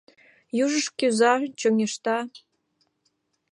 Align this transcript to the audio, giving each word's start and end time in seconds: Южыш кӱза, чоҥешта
Южыш 0.63 0.87
кӱза, 0.97 1.33
чоҥешта 1.59 2.17